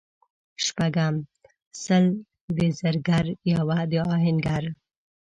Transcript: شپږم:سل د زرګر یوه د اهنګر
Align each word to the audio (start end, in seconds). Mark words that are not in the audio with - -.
شپږم:سل 0.65 2.05
د 2.57 2.59
زرګر 2.79 3.25
یوه 3.53 3.79
د 3.91 3.93
اهنګر 4.15 4.63